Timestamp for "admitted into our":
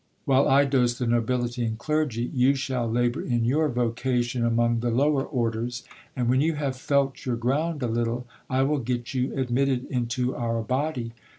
9.37-10.63